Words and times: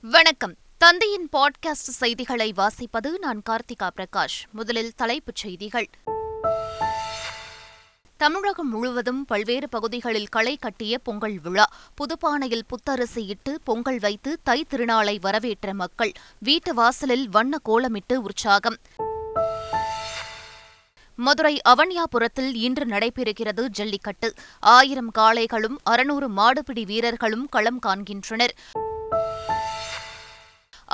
வணக்கம். 0.00 0.54
தந்தையின் 0.78 1.28
பாட்காஸ்ட் 1.32 1.72
செய்திகளை 1.72 2.52
வாசிப்பது 2.56 3.18
நான் 3.20 3.42
கார்த்திகா 3.50 3.90
பிரகாஷ். 3.96 4.50
முதலில் 4.50 4.92
தலைப்புச் 4.96 5.34
செய்திகள். 5.34 5.88
தமிழகம் 8.16 8.70
முழுவதும் 8.70 9.24
பல்வேறு 9.24 9.68
பகுதிகளில் 9.68 10.28
களை 10.28 10.56
கட்டிய 10.56 10.98
பொங்கல் 10.98 11.40
விழா. 11.40 11.72
புதுப்பானையில் 11.94 12.62
புத்தரிசி 12.66 13.26
இட்டு 13.26 13.60
பொங்கல் 13.64 13.98
வைத்து 13.98 14.38
தை 14.42 14.66
திருநாளை 14.70 15.20
வரவேற்ற 15.20 15.74
மக்கள். 15.74 16.12
வீட்டு 16.38 16.74
வாசலில் 16.74 17.28
வண்ண 17.28 17.58
கோலமிட்டு 17.64 18.14
உற்சாகம். 18.14 18.76
மதுரை 21.16 21.60
அவன்யாபுரத்தில் 21.68 22.54
இன்று 22.54 22.84
நடைபெறுகிறது 22.84 23.66
ஜல்லிக்கட்டு. 23.66 24.34
ஆயிரம் 24.60 25.10
காளைகளும் 25.18 25.76
அறுநூறு 25.82 26.30
மாடுபிடி 26.30 26.84
வீரர்களும் 26.84 27.48
களம் 27.48 27.78
காண்கின்றனர். 27.78 28.54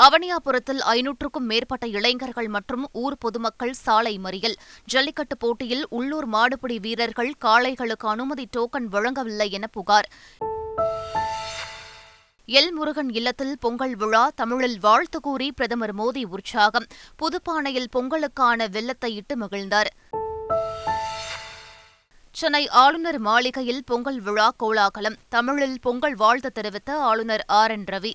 அவனியாபுரத்தில் 0.01 0.81
ஐநூற்றுக்கும் 0.81 1.47
மேற்பட்ட 1.47 1.87
இளைஞர்கள் 1.87 2.49
மற்றும் 2.49 2.89
ஊர் 2.93 3.19
பொதுமக்கள் 3.19 3.73
சாலை 3.73 4.19
மறியல். 4.19 4.55
ஜல்லிக்கட்டு 4.85 5.37
போட்டியில் 5.37 5.87
உள்ளூர் 5.91 6.29
மாடுபிடி 6.29 6.81
வீரர்கள் 6.81 7.35
காளைகளுக்கு 7.45 8.09
அனுமதி 8.09 8.49
டோக்கன் 8.57 8.89
வழங்கவில்லை 8.91 9.51
என 9.51 9.67
புகார். 9.67 10.09
எல் 12.47 12.71
முருகன் 12.71 13.11
இல்லத்தில் 13.11 13.57
பொங்கல் 13.61 13.97
விழா 13.97 14.31
தமிழில் 14.35 14.81
வாழ்த்து 14.81 15.21
கூறி 15.21 15.53
பிரதமர் 15.53 15.95
மோடி 15.95 16.25
உற்சாகம். 16.25 16.87
புதுப்பானையில் 17.17 17.91
பொங்கலுக்கான 17.99 18.71
வெள்ளத்தை 18.71 19.15
இட்டு 19.15 19.37
மகிழ்ந்தார். 19.37 19.91
சென்னை 22.31 22.69
ஆளுநர் 22.69 23.19
மாளிகையில் 23.19 23.83
பொங்கல் 23.85 24.21
விழா 24.21 24.53
கோலாகலம். 24.57 25.17
தமிழில் 25.29 25.81
பொங்கல் 25.81 26.15
வாழ்த்து 26.15 26.53
தெரிவித்த 26.53 26.97
ஆளுநர் 26.97 27.45
ஆர் 27.47 27.71
என் 27.71 27.85
ரவி. 27.85 28.13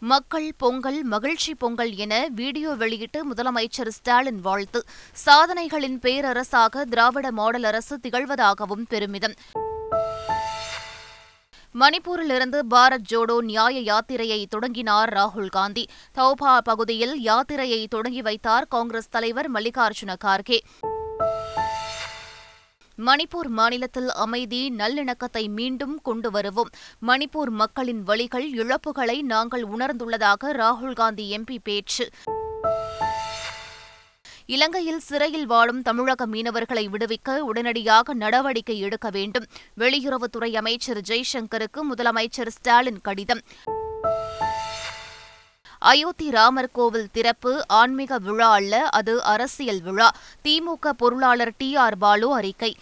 மக்கள் 0.00 0.54
பொங்கல் 0.56 1.04
மகிழ்ச்சி 1.04 1.54
பொங்கல் 1.54 1.94
என 1.94 2.26
வீடியோ 2.30 2.70
வெளியிட்டு 2.70 3.32
முதலமைச்சர் 3.32 3.88
ஸ்டாலின் 3.88 4.40
வாழ்த்து. 4.40 4.84
சாதனைகளின் 5.26 5.98
பேரரசாக 5.98 6.84
திராவிட 6.84 7.32
மாடல் 7.32 7.64
அரசு 7.64 7.98
திகழ்வதாகவும் 8.08 8.86
பெருமிதம். 8.88 9.34
மணிப்பூரிலிருந்து 11.74 12.60
பாரத் 12.70 13.12
ஜோடோ 13.12 13.38
நியாய 13.38 13.80
யாத்திரையை 13.80 14.46
தொடங்கினார் 14.46 15.12
ராகுல் 15.12 15.50
காந்தி. 15.50 15.88
தௌபா 16.14 16.58
பகுதியில் 16.58 17.22
யாத்திரையை 17.24 17.86
தொடங்கி 17.86 18.22
வைத்தார் 18.22 18.66
காங்கிரஸ் 18.68 19.08
தலைவர் 19.08 19.52
மல்லிகார்ஜுன 19.52 20.16
கார்கே. 20.24 20.58
மணிப்பூர் 23.04 23.48
மாநிலத்தில் 23.48 24.10
அமைதி 24.10 24.72
நல்லிணக்கத்தை 24.76 25.48
மீண்டும் 25.48 26.00
கொண்டு 26.02 26.30
வருவோம் 26.30 26.70
மணிப்பூர் 27.06 27.50
மக்களின் 27.50 28.02
வழிகள் 28.02 28.50
இழப்புகளை 28.50 29.22
நாங்கள் 29.22 29.62
உணர்ந்துள்ளதாக 29.62 30.52
ராகுல்காந்தி 30.52 31.26
எம்பி 31.36 31.56
பேச்சு. 31.62 32.08
இலங்கையில் 34.46 34.98
சிறையில் 34.98 35.46
வாழும் 35.46 35.82
தமிழக 35.82 36.26
மீனவர்களை 36.26 36.86
விடுவிக்க 36.88 37.38
உடனடியாக 37.38 38.14
நடவடிக்கை 38.14 38.78
எடுக்க 38.78 39.10
வேண்டும். 39.10 39.46
வெளியுறவுத்துறை 39.78 40.56
அமைச்சர் 40.56 41.00
ஜெய்சங்கருக்கு 41.08 41.80
முதலமைச்சர் 41.94 42.48
ஸ்டாலின் 42.48 43.00
கடிதம். 43.00 43.40
அயோத்தி 45.78 46.30
ராமர் 46.30 46.70
கோவில் 46.72 47.10
திறப்பு 47.12 47.68
ஆன்மீக 47.68 48.18
விழா 48.18 48.52
அல்ல 48.52 48.88
அது 48.88 49.22
அரசியல் 49.22 49.82
விழா. 49.82 50.10
திமுக 50.44 50.90
பொருளாளர் 50.96 51.54
டி 51.58 51.76
ஆர் 51.76 51.98
பாலு 51.98 52.34
அறிக்கை. 52.34 52.76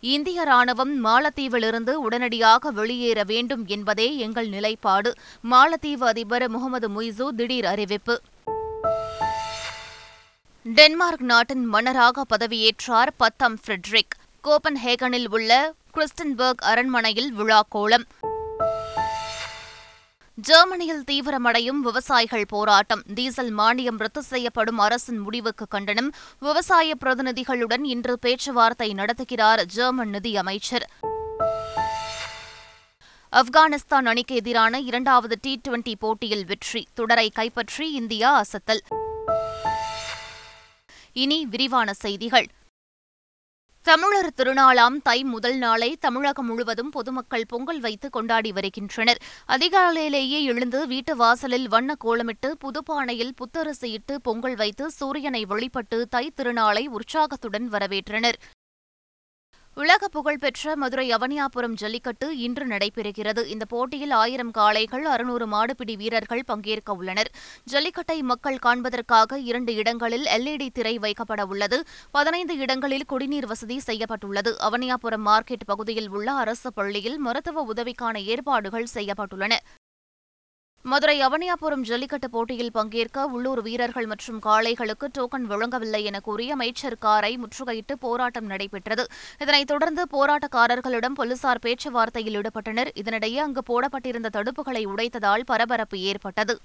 இந்திய 0.00 0.42
ராணுவம் 0.42 0.92
மாலத்தீவிலிருந்து 1.04 1.90
உடனடியாக 1.90 2.70
வெளியேற 2.70 3.22
வேண்டும் 3.24 3.64
என்பதே 3.66 4.16
எங்கள் 4.16 4.48
நிலைப்பாடு 4.48 5.14
மாலத்தீவு 5.50 6.04
அதிபர் 6.04 6.48
முகமது 6.48 6.88
முய்சு 6.88 7.28
திடீர் 7.36 7.64
அறிவிப்பு. 7.64 8.20
டென்மார்க் 10.62 11.22
நாட்டின் 11.22 11.64
மன்னராக 11.64 12.24
பதவியேற்றார் 12.36 13.08
பத்தம் 13.16 13.58
ஃபிரெட்ரிக். 13.66 14.14
கோபன்ஹேகனில் 14.44 15.28
உள்ள 15.30 15.72
கிறிஸ்டன்பர்க் 15.94 16.62
அரண்மனையில் 16.62 17.32
விழா 17.32 17.64
கோலம் 17.68 18.04
ஜெர்மனியில் 20.36 21.04
தீவிரமடையும் 21.10 21.80
விவசாயிகள் 21.80 22.46
போராட்டம். 22.46 23.02
டீசல் 23.14 23.56
மானியம் 23.56 23.96
ரத்து 23.96 24.22
செய்யப்படும் 24.22 24.78
அரசின் 24.78 25.18
முடிவுக்கு 25.18 25.66
கண்டனம். 25.68 26.12
விவசாய 26.38 26.94
பிரதிநிதிகளுடன் 27.04 27.84
இன்று 27.84 28.18
பேச்சுவார்த்தை 28.18 28.94
நடத்துகிறார் 28.94 29.64
ஜெர்மன் 29.66 30.08
நிதியமைச்சர் 30.08 30.86
ஆப்கானிஸ்தான் 33.32 34.06
அணிக்கு 34.06 34.34
எதிரான 34.34 34.80
இரண்டாவது 34.80 35.38
டி 35.40 35.60
டுவெண்டி 35.68 35.94
போட்டியில் 35.98 36.44
வெற்றி. 36.44 36.86
தொடரை 36.94 37.30
கைப்பற்றி 37.30 37.92
இந்தியா 37.92 38.42
அசத்தல். 38.42 38.82
இனி 41.12 41.46
விரிவான 41.46 41.92
செய்திகள். 41.92 42.46
தமிழர் 43.86 44.28
திருநாளாம் 44.36 44.96
தை 45.02 45.24
முதல் 45.24 45.56
நாளை 45.56 45.96
தமிழகம் 46.00 46.46
முழுவதும் 46.46 46.90
பொதுமக்கள் 46.90 47.44
பொங்கல் 47.48 47.80
வைத்து 47.80 48.10
கொண்டாடி 48.10 48.52
வருகின்றனர். 48.52 49.20
அதிகாலையிலேயே 49.48 50.42
எழுந்து 50.42 50.86
வீட்டு 50.86 51.16
வாசலில் 51.16 51.68
வண்ண 51.68 51.94
கோலமிட்டு 52.04 52.50
புதுப்பானையில் 52.64 53.34
புத்தரிசியிட்டு 53.40 54.16
பொங்கல் 54.22 54.56
வைத்து 54.56 54.90
சூரியனை 54.90 55.44
வழிபட்டு 55.44 56.08
தை 56.08 56.32
திருநாளை 56.36 56.86
உற்சாகத்துடன் 56.86 57.70
வரவேற்றனர். 57.70 58.38
உலக 59.76 60.08
புகழ்பெற்ற 60.08 60.76
மதுரை 60.76 61.10
அவனியாபுரம் 61.14 61.72
ஜல்லிக்கட்டு 61.72 62.38
இன்று 62.38 62.66
நடைபெறுகிறது. 62.66 63.46
இந்த 63.46 63.64
போட்டியில் 63.64 64.10
ஆயிரம் 64.10 64.50
காளைகள் 64.50 65.04
அறுநூறு 65.04 65.46
மாடுபிடி 65.46 65.96
வீரர்கள் 65.96 66.44
பங்கேற்க 66.46 66.92
உள்ளனர். 66.92 67.30
ஜல்லிக்கட்டை 67.72 68.20
மக்கள் 68.20 68.56
காண்பதற்காக 68.56 69.38
இரண்டு 69.38 69.74
இடங்களில் 69.74 70.24
எல்இடி 70.24 70.68
திரை 70.72 70.98
வைக்கப்பட 70.98 71.42
உள்ளது. 71.42 71.84
பதினைந்து 72.10 72.56
இடங்களில் 72.56 73.06
குடிநீர் 73.06 73.46
வசதி 73.46 73.78
செய்யப்பட்டுள்ளது. 73.78 74.56
அவனியாபுரம் 74.60 75.26
மார்க்கெட் 75.26 75.66
பகுதியில் 75.66 76.08
உள்ள 76.08 76.32
அரசு 76.32 76.72
பள்ளியில் 76.72 77.18
மருத்துவ 77.18 77.66
உதவிக்கான 77.72 78.22
ஏற்பாடுகள் 78.22 78.92
செய்யப்பட்டுள்ளன. 78.94 79.56
மதுரை 80.86 81.26
அவனியாபுரம் 81.26 81.80
ஜல்லிக்கட்டு 81.80 82.30
போட்டியில் 82.30 82.72
பங்கேற்க 82.72 83.26
உள்ளூர் 83.26 83.62
வீரர்கள் 83.62 84.06
மற்றும் 84.06 84.40
காளைகளுக்கு 84.40 85.06
டோக்கன் 85.18 85.46
வழங்கவில்லை 85.48 86.04
என 86.04 86.20
கூறி 86.20 86.50
அமைச்சர் 86.50 86.96
காரை 86.98 87.38
முற்றுகையிட்டு 87.38 87.94
போராட்டம் 88.00 88.44
நடைபெற்றது. 88.44 89.06
இதனைத் 89.38 89.66
தொடர்ந்து 89.66 90.04
போராட்டக்காரர்களிடம் 90.12 91.14
போலீசார் 91.14 91.62
பேச்சுவார்த்தையில் 91.62 92.38
ஈடுபட்டனர். 92.40 92.90
இதனிடையே 92.94 93.36
அங்கு 93.36 93.62
போடப்பட்டிருந்த 93.62 94.30
தடுப்புகளை 94.36 94.84
உடைத்ததால் 94.86 95.46
பரபரப்பு 95.46 95.98
ஏற்பட்டது. 95.98 96.56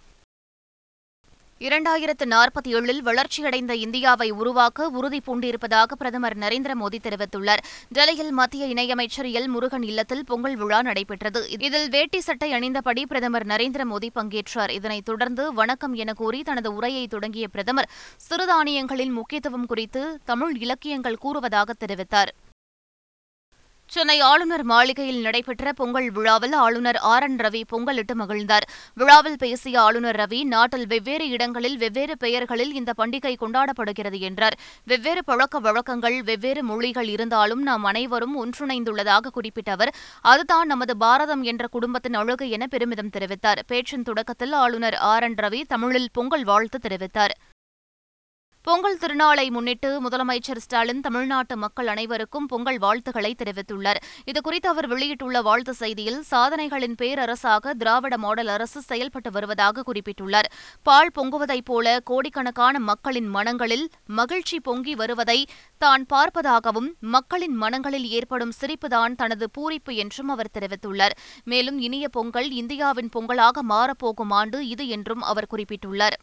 இரண்டாயிரத்து 1.60 2.26
நாற்பத்தி 2.26 2.68
ஏழில் 2.68 3.02
வளர்ச்சியடைந்த 3.02 3.72
இந்தியாவை 3.76 4.32
உருவாக்க 4.32 4.88
உறுதி 4.90 5.22
பூண்டிருப்பதாக 5.28 5.96
பிரதமர் 5.98 6.38
நரேந்திர 6.38 6.72
மோடி 6.82 7.00
தெரிவித்துள்ளார். 7.04 7.64
டெல்லியில் 7.90 8.32
மத்திய 8.32 8.66
இணையமைச்சர் 8.66 9.30
எல். 9.34 9.48
முருகன் 9.48 9.82
இல்லத்தில் 9.82 10.26
பொங்கல் 10.26 10.56
விழா 10.56 10.82
நடைபெற்றது. 10.82 11.50
இதில் 11.50 11.90
வேட்டி 11.90 12.20
சட்டை 12.20 12.52
அணிந்தபடி 12.52 13.06
பிரதமர் 13.06 13.46
நரேந்திர 13.46 13.86
மோடி 13.92 14.10
பங்கேற்றார். 14.16 14.70
இதனைத் 14.70 15.06
தொடர்ந்து 15.06 15.54
வணக்கம் 15.54 15.94
என 15.94 16.14
கூறி 16.14 16.42
தனது 16.42 16.74
உரையை 16.74 17.08
தொடங்கிய 17.08 17.48
பிரதமர் 17.48 17.90
சிறுதானியங்களின் 18.30 19.12
முக்கியத்துவம் 19.12 19.66
குறித்து 19.66 20.20
தமிழ் 20.26 20.58
இலக்கியங்கள் 20.58 21.18
கூறுவதாக 21.18 21.74
தெரிவித்தார். 21.80 22.32
சென்னை 23.94 24.20
ஆளுநர் 24.20 24.64
மாளிகையில் 24.64 25.22
நடைபெற்ற 25.22 25.72
பொங்கல் 25.74 26.12
விழாவில் 26.12 26.52
ஆளுநர் 26.52 26.98
ஆர் 27.12 27.24
என் 27.24 27.36
ரவி 27.36 27.62
பொங்கலிட்டு 27.72 28.14
மகிழ்ந்தார். 28.14 28.66
விழாவில் 28.94 29.38
பேசிய 29.38 29.82
ஆளுநர் 29.82 30.16
ரவி 30.16 30.44
நாட்டில் 30.44 30.88
வெவ்வேறு 30.88 31.30
இடங்களில் 31.30 31.78
வெவ்வேறு 31.78 32.18
பெயர்களில் 32.18 32.74
இந்த 32.74 32.94
பண்டிகை 32.98 33.34
கொண்டாடப்படுகிறது 33.36 34.20
என்றார். 34.20 34.58
வெவ்வேறு 34.86 35.24
பழக்க 35.24 35.60
வழக்கங்கள் 35.60 36.24
வெவ்வேறு 36.24 36.64
மொழிகள் 36.64 37.08
இருந்தாலும் 37.08 37.62
நாம் 37.62 37.84
அனைவரும் 37.84 38.36
ஒன்றிணைந்துள்ளதாக 38.46 39.34
குறிப்பிட்ட 39.34 39.72
அவர் 39.72 39.96
அதுதான் 40.22 40.68
நமது 40.68 40.98
பாரதம் 40.98 41.42
என்ற 41.42 41.68
குடும்பத்தின் 41.68 42.14
அழகு 42.14 42.50
என 42.50 42.68
பெருமிதம் 42.68 43.14
தெரிவித்தார். 43.18 43.60
பேச்சின் 43.68 44.04
தொடக்கத்தில் 44.04 44.52
ஆளுநர் 44.52 44.96
ஆர் 45.14 45.24
என் 45.24 45.36
ரவி 45.36 45.62
தமிழில் 45.68 46.10
பொங்கல் 46.14 46.44
வாழ்த்து 46.44 46.80
தெரிவித்தார். 46.88 47.36
பொங்கல் 48.64 48.98
திருநாளை 48.98 49.50
முன்னிட்டு 49.50 49.90
முதலமைச்சர் 50.02 50.58
ஸ்டாலின் 50.58 51.00
தமிழ்நாட்டு 51.00 51.58
மக்கள் 51.58 51.88
அனைவருக்கும் 51.88 52.46
பொங்கல் 52.46 52.78
வாழ்த்துக்களை 52.78 53.36
தெரிவித்துள்ளார். 53.38 54.00
இதுகுறித்து 54.32 54.68
அவர் 54.68 54.88
வெளியிட்டுள்ள 54.88 55.42
வாழ்த்து 55.42 55.74
செய்தியில் 55.80 56.20
சாதனைகளின் 56.32 56.96
பேரரசாக 57.02 57.74
திராவிட 57.74 58.18
மாடல் 58.18 58.48
அரசு 58.48 58.82
செயல்பட்டு 58.82 59.32
வருவதாக 59.32 59.84
குறிப்பிட்டுள்ளார். 59.84 60.50
பால் 60.84 61.12
பொங்குவதைப் 61.16 61.66
போல 61.66 62.00
கோடிக்கணக்கான 62.00 62.80
மக்களின் 62.80 63.28
மனங்களில் 63.28 63.90
மகிழ்ச்சி 64.06 64.60
பொங்கி 64.60 64.96
வருவதை 64.96 65.48
தான் 65.78 66.06
பார்ப்பதாகவும் 66.14 66.90
மக்களின் 67.00 67.56
மனங்களில் 67.56 68.08
ஏற்படும் 68.10 68.56
சிரிப்புதான் 68.62 69.16
தனது 69.16 69.50
பூரிப்பு 69.60 69.96
என்றும் 69.96 70.30
அவர் 70.30 70.56
தெரிவித்துள்ளார். 70.60 71.18
மேலும் 71.44 71.80
இனிய 71.80 72.10
பொங்கல் 72.10 72.52
இந்தியாவின் 72.52 73.10
பொங்கலாக 73.20 73.64
மாறப்போகும் 73.70 74.34
ஆண்டு 74.42 74.68
இது 74.68 74.88
என்றும் 74.88 75.22
அவர் 75.22 75.52
குறிப்பிட்டுள்ளார். 75.52 76.18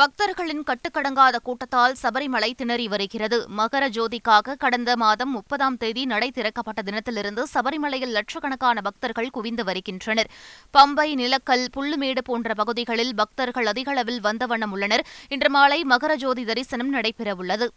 பக்தர்களின் 0.00 0.62
கட்டுக்கடங்காத 0.62 1.36
கூட்டத்தால் 1.42 1.94
சபரிமலை 2.02 2.48
திணறி 2.56 2.88
வருகிறது. 2.88 3.48
மகர 3.56 3.88
ஜோதிக்காக 3.88 4.54
கடந்த 4.56 4.96
மாதம் 4.96 5.30
முப்பதாம் 5.30 5.76
தேதி 5.76 6.04
நடை 6.04 6.30
திறக்கப்பட்ட 6.34 6.82
தினத்திலிருந்து 6.82 7.42
சபரிமலையில் 7.54 8.14
லட்சக்கணக்கான 8.16 8.80
பக்தர்கள் 8.80 9.30
குவிந்து 9.30 9.64
வருகின்றனர். 9.64 10.30
பம்பை 10.74 11.08
நிலக்கல் 11.14 11.66
புல்லுமேடு 11.76 12.22
போன்ற 12.24 12.54
பகுதிகளில் 12.54 13.14
பக்தர்கள் 13.14 13.66
அதிகளவில் 13.66 14.20
வந்த 14.20 14.46
வண்ணம் 14.46 14.70
உள்ளனர். 14.70 15.06
இன்று 15.28 15.50
மாலை 15.50 15.84
மகர 15.84 16.14
ஜோதி 16.14 16.44
தரிசனம் 16.44 16.94
நடைபெறவுள்ளது. 16.94 17.68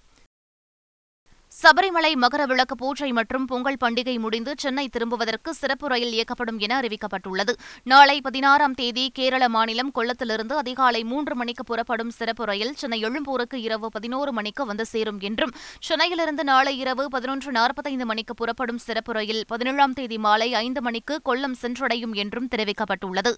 சபரிமலை 1.61 2.09
மகர 2.13 2.45
விளக்கு 2.45 2.75
பூஜை 2.75 3.11
மற்றும் 3.11 3.45
பொங்கல் 3.45 3.77
பண்டிகை 3.83 4.19
முடிந்து 4.19 4.53
சென்னை 4.57 4.87
திரும்புவதற்கு 4.87 5.53
சிறப்பு 5.53 5.87
ரயில் 5.87 6.11
இயக்கப்படும் 6.11 6.57
என 6.57 6.79
அறிவிக்கப்பட்டுள்ளது. 6.79 7.53
நாளை 7.83 8.21
பதினாறாம் 8.21 8.73
தேதி 8.73 9.09
கேரள 9.13 9.49
மாநிலம் 9.49 9.91
கொல்லத்திலிருந்து 9.95 10.55
அதிகாலை 10.55 11.03
மூன்று 11.03 11.35
மணிக்கு 11.35 11.63
புறப்படும் 11.63 12.09
சிறப்பு 12.09 12.45
ரயில் 12.45 12.73
சென்னை 12.73 12.99
எழும்பூருக்கு 13.03 13.59
இரவு 13.61 13.89
பதினோரு 13.89 14.31
மணிக்கு 14.31 14.65
வந்து 14.65 14.85
சேரும் 14.85 15.19
என்றும் 15.19 15.53
சென்னையிலிருந்து 15.79 16.43
நாளை 16.43 16.77
இரவு 16.77 17.05
பதினொன்று 17.07 17.51
நாற்பத்தைந்து 17.51 18.05
மணிக்கு 18.05 18.33
புறப்படும் 18.33 18.77
சிறப்பு 18.77 19.13
ரயில் 19.13 19.43
பதினேழாம் 19.47 19.93
தேதி 19.93 20.17
மாலை 20.17 20.53
ஐந்து 20.53 20.81
மணிக்கு 20.81 21.21
கொல்லம் 21.25 21.59
சென்றடையும் 21.61 22.15
என்றும் 22.15 22.51
தெரிவிக்கப்பட்டுள்ளது. 22.55 23.33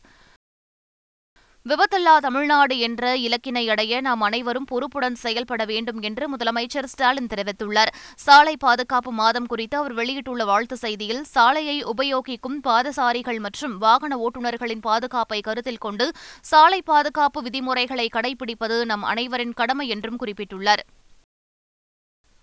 விபத்தில்லா 1.69 2.11
தமிழ்நாடு 2.25 2.75
என்ற 2.79 3.03
இலக்கினை 3.17 3.63
அடைய 3.73 4.01
நாம் 4.01 4.21
அனைவரும் 4.21 4.67
பொறுப்புடன் 4.69 5.17
செயல்பட 5.23 5.65
வேண்டும் 5.65 5.99
என்று 6.01 6.25
முதலமைச்சர் 6.33 6.87
ஸ்டாலின் 6.91 7.29
தெரிவித்துள்ளார். 7.33 7.91
சாலை 8.25 8.53
பாதுகாப்பு 8.57 9.11
மாதம் 9.11 9.45
குறித்து 9.45 9.77
அவர் 9.77 9.93
வெளியிட்டுள்ள 9.93 10.45
வாழ்த்து 10.45 10.77
செய்தியில் 10.81 11.21
சாலையை 11.21 11.77
உபயோகிக்கும் 11.83 12.57
பாதசாரிகள் 12.67 13.39
மற்றும் 13.39 13.77
வாகன 13.77 14.17
ஓட்டுநர்களின் 14.17 14.85
பாதுகாப்பை 14.87 15.41
கருத்தில் 15.41 15.83
கொண்டு 15.87 16.07
சாலை 16.51 16.81
பாதுகாப்பு 16.81 17.41
விதிமுறைகளை 17.41 18.07
கடைபிடிப்பது 18.13 18.77
நம் 18.85 19.03
அனைவரின் 19.03 19.57
கடமை 19.61 19.87
என்றும் 19.87 20.21
குறிப்பிட்டுள்ளார். 20.23 20.85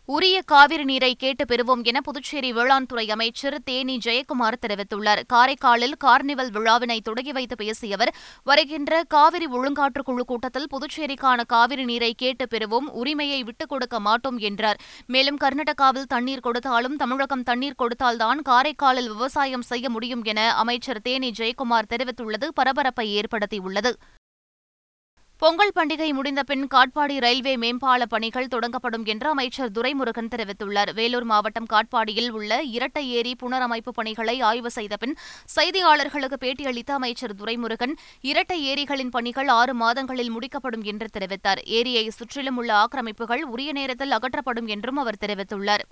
உரிய 0.06 0.42
காவிரி 0.42 0.84
நீரை 0.84 1.14
கேட்டு 1.14 1.44
பெறுவோம் 1.44 1.82
என 1.82 2.00
புதுச்சேரி 2.00 2.52
வேளாண் 2.52 2.86
துறை 2.86 3.10
அமைச்சர் 3.10 3.62
தேனி 3.62 3.98
ஜெயக்குமார் 4.04 4.58
தெரிவித்துள்ளார். 4.66 5.22
காரைக்காலில் 5.32 5.94
கார்னிவல் 6.04 6.50
விழாவினை 6.50 7.00
தொடங்கி 7.00 7.32
வைத்து 7.32 7.56
பேசிய 7.56 7.94
அவர் 7.94 8.14
வருகின்ற 8.44 9.02
காவிரி 9.08 9.46
ஒழுங்காற்று 9.46 10.02
குழு 10.04 10.24
கூட்டத்தில் 10.24 10.66
புதுச்சேரிக்கான 10.70 11.46
காவிரி 11.46 11.84
நீரை 11.84 12.14
கேட்டு 12.16 12.46
பெறுவோம் 12.50 12.90
உரிமையை 12.92 13.42
விட்டுக் 13.42 13.68
கொடுக்க 13.68 14.00
மாட்டோம் 14.00 14.38
என்றார். 14.38 14.80
மேலும் 15.06 15.38
கர்நாடகாவில் 15.38 16.08
தண்ணீர் 16.08 16.40
கொடுத்தாலும் 16.40 16.96
தமிழகம் 16.96 17.42
தண்ணீர் 17.42 17.80
கொடுத்தால்தான் 17.82 18.42
காரைக்காலில் 18.48 19.06
விவசாயம் 19.06 19.62
செய்ய 19.62 19.90
முடியும் 19.90 20.22
என 20.22 20.54
அமைச்சர் 20.54 21.02
தேனி 21.02 21.32
ஜெயக்குமார் 21.38 21.90
தெரிவித்துள்ளது. 21.90 22.48
பரபரப்பை 22.54 23.20
ஏற்படுத்தியுள்ளது. 23.20 23.92
பொங்கல் 25.42 25.72
பண்டிகை 25.75 26.06
முடிந்த 26.12 26.42
பின் 26.42 26.66
காட்பாடி 26.75 27.16
ரயில்வே 27.20 27.56
மேம்பால 27.56 28.02
பணிகள் 28.08 28.46
தொடங்கப்படும் 28.46 29.04
என்று 29.04 29.28
அமைச்சர் 29.28 29.72
துரைமுருகன் 29.72 30.31
தெரிவித்துள்ளார். 30.34 30.90
வேலூர் 30.94 31.25
மாவட்டம் 31.25 31.66
காட்பாடியில் 31.72 32.31
உள்ள 32.31 32.62
இரட்டை 32.76 33.02
ஏரி 33.10 33.32
புனரமைப்பு 33.42 33.92
பணிகளை 33.94 34.40
ஆய்வு 34.40 34.70
செய்த 34.70 34.96
பின் 34.96 35.16
செய்தியாளர்களுக்கு 35.56 36.38
பேட்டியளித்த 36.40 36.92
அமைச்சர் 36.92 37.34
துரைமுருகன் 37.34 37.94
இரட்டை 38.20 38.58
ஏரிகளின் 38.64 39.08
பணிகள் 39.08 39.48
ஆறு 39.48 39.75
மாதங்களில் 39.75 40.32
முடிக்கப்படும் 40.36 40.82
என்று 40.82 41.08
தெரிவித்தார். 41.19 41.62
ஏரியை 41.64 42.10
சுற்றிலும் 42.10 42.56
உள்ள 42.56 42.72
ஆக்கிரமிப்புகள் 42.75 43.44
உரிய 43.54 43.72
நேரத்தில் 43.72 44.10
அகற்றப்படும் 44.10 44.66
என்றும் 44.66 44.96
அவர் 44.96 45.22
தெரிவித்துள்ளார். 45.26 45.87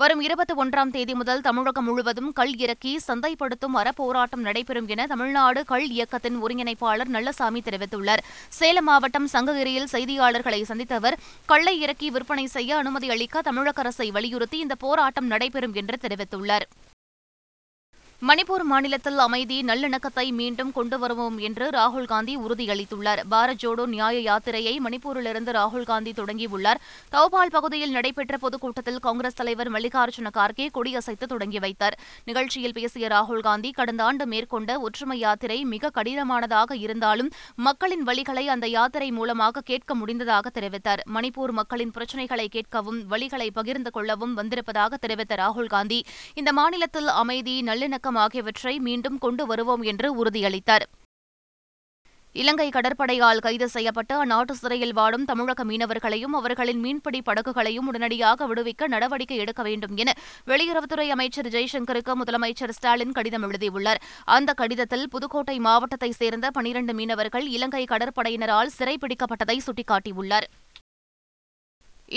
வரும் 0.00 0.22
இருபத்தி 0.26 0.54
ஒன்றாம் 0.62 0.90
தேதி 0.94 1.14
முதல் 1.14 1.42
தமிழகம் 1.46 1.84
முழுவதும் 1.88 2.30
கள் 2.38 2.52
இறக்கி 2.64 2.92
சந்தைப்படுத்தும் 3.06 3.76
அறப்போராட்டம் 3.80 4.44
நடைபெறும் 4.46 4.88
என 4.94 5.06
தமிழ்நாடு 5.06 5.60
கள் 5.64 5.84
இயக்கத்தின் 5.96 6.38
ஒருங்கிணைப்பாளர் 6.44 7.12
நல்லசாமி 7.16 7.60
தெரிவித்துள்ளார். 7.68 8.22
சேலம் 8.58 8.88
மாவட்டம் 8.90 9.28
சங்ககிரியில் 9.34 9.90
செய்தியாளர்களை 9.94 10.60
சந்தித்த 10.70 10.94
அவர் 10.94 11.18
கள்ளை 11.46 11.74
இறக்கி 11.80 12.10
விற்பனை 12.10 12.46
செய்ய 12.46 12.76
அனுமதி 12.76 13.10
அளிக்க 13.16 13.42
தமிழக 13.48 13.80
அரசை 13.84 14.08
வலியுறுத்தி 14.10 14.58
இந்த 14.58 14.76
போராட்டம் 14.86 15.30
நடைபெறும் 15.34 15.76
என்று 15.82 15.98
தெரிவித்துள்ளார். 16.06 16.66
மணிப்பூர் 18.28 18.62
மாநிலத்தில் 18.70 19.16
அமைதி 19.18 19.56
நல்லிணக்கத்தை 19.68 20.24
மீண்டும் 20.40 20.68
கொண்டு 20.72 20.96
வருவோம் 20.98 21.38
என்று 21.38 21.66
ராகுல் 21.76 22.06
காந்தி 22.10 22.34
உறுதியளித்துள்ளார். 22.38 23.20
பாரத் 23.32 23.60
ஜோடோ 23.62 23.84
நியாய 23.94 24.18
யாத்திரையை 24.26 24.74
மணிப்பூரிலிருந்து 24.84 25.52
ராகுல் 25.56 25.86
காந்தி 25.88 26.12
தொடங்கியுள்ளார். 26.18 26.80
தௌபால் 27.14 27.52
பகுதியில் 27.56 27.94
நடைபெற்ற 27.96 28.36
பொதுக்கூட்டத்தில் 28.44 29.00
காங்கிரஸ் 29.06 29.38
தலைவர் 29.40 29.70
மல்லிகார்ஜுன 29.70 30.30
கார்கே 30.36 30.66
கொடியசைத்து 30.76 31.28
தொடங்கி 31.32 31.58
வைத்தார். 31.64 31.96
நிகழ்ச்சியில் 32.24 32.76
பேசிய 32.78 33.08
ராகுல் 33.14 33.42
காந்தி 33.48 33.72
கடந்த 33.78 34.04
ஆண்டு 34.04 34.26
மேற்கொண்ட 34.26 34.78
ஒற்றுமை 34.80 35.18
யாத்திரை 35.18 35.58
மிக 35.72 35.90
கடினமானதாக 35.98 36.76
இருந்தாலும் 36.84 37.32
மக்களின் 37.68 38.06
வழிகளை 38.10 38.46
அந்த 38.56 38.68
யாத்திரை 38.76 39.10
மூலமாக 39.10 39.64
கேட்க 39.72 39.94
முடிந்ததாக 39.94 40.54
தெரிவித்தார். 40.60 41.04
மணிப்பூர் 41.16 41.56
மக்களின் 41.60 41.92
பிரச்சினைகளை 41.98 42.46
கேட்கவும் 42.58 43.02
வழிகளை 43.14 43.50
பகிர்ந்து 43.58 43.90
கொள்ளவும் 43.90 44.38
வந்திருப்பதாக 44.40 44.96
தெரிவித்த 44.96 45.42
ராகுல் 45.44 45.74
காந்தி 45.76 46.00
இந்த 46.34 46.52
மாநிலத்தில் 46.52 47.12
அமைதி 47.24 47.56
நல்லிணக்கம் 47.72 48.10
ஆகியவற்றை 48.16 48.78
மீண்டும் 48.78 49.18
கொண்டு 49.18 49.46
வருவோம் 49.46 49.82
என்று 49.82 50.24
உறுதியளித்தார். 50.24 50.82
இலங்கை 52.34 52.68
கடற்படையால் 52.68 53.38
கைது 53.38 53.68
செய்யப்பட்டு 53.68 54.26
அந்நாட்டு 54.26 54.50
சிறையில் 54.50 54.92
வாடும் 54.92 55.24
தமிழக 55.24 55.64
மீனவர்களையும் 55.64 56.32
அவர்களின் 56.32 56.78
மீன்பிடி 56.78 57.22
படகுகளையும் 57.22 57.86
உடனடியாக 57.86 58.46
விடுவிக்க 58.46 58.86
நடவடிக்கை 58.86 59.36
எடுக்க 59.36 59.62
வேண்டும் 59.62 59.96
என 59.96 60.12
வெளியுறவுத்துறை 60.46 61.08
அமைச்சர் 61.08 61.48
ஜெய்சங்கருக்கு 61.48 62.14
முதலமைச்சர் 62.24 62.70
ஸ்டாலின் 62.70 63.12
கடிதம் 63.12 63.42
எழுதியுள்ளார். 63.42 64.02
அந்த 64.24 64.52
கடிதத்தில் 64.52 65.08
புதுக்கோட்டை 65.08 65.58
மாவட்டத்தைச் 65.58 66.14
சேர்ந்த 66.14 66.50
பனிரண்டு 66.50 66.94
மீனவர்கள் 66.94 67.48
இலங்கை 67.48 67.84
கடற்படையினரால் 67.84 68.68
சிறைப்பிடிக்கப்பட்டதை 68.78 69.58
சுட்டிக்காட்டியுள்ளார். 69.66 70.48